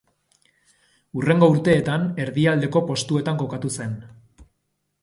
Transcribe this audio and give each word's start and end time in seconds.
Hurrengo 1.19 1.49
urteetan 1.57 2.09
erdialdeko 2.25 2.83
postuetan 2.89 3.39
kokatu 3.45 3.73
zen. 3.79 3.97